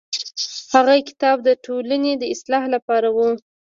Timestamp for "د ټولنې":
1.43-2.11